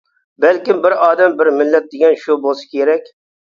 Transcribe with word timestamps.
بەلكىم 0.45 0.79
«بىر 0.85 0.95
ئادەم 1.09 1.37
بىر 1.43 1.53
مىللەت» 1.59 1.87
دېگەن 1.93 2.19
شۇ 2.25 2.41
بولسا 2.49 2.69
كېرەك. 2.75 3.15